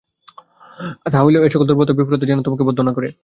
[1.05, 3.07] তাহা হইলেও এ-সকল দুর্বলতা ও বিফলতা যেন তোমাকে বদ্ধ না করে।